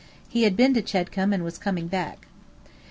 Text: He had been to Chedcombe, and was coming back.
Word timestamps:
He 0.27 0.41
had 0.45 0.57
been 0.57 0.73
to 0.73 0.81
Chedcombe, 0.81 1.31
and 1.31 1.43
was 1.43 1.59
coming 1.59 1.85
back. 1.87 2.25